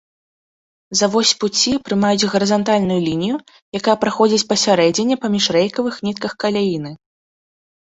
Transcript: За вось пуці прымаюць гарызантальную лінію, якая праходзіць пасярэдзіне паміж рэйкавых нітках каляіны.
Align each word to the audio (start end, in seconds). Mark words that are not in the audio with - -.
За 1.01 1.07
вось 1.15 1.33
пуці 1.43 1.73
прымаюць 1.89 2.29
гарызантальную 2.31 2.97
лінію, 3.09 3.37
якая 3.81 3.97
праходзіць 4.05 4.41
пасярэдзіне 4.55 5.15
паміж 5.27 5.45
рэйкавых 5.59 6.03
нітках 6.09 6.31
каляіны. 6.45 6.91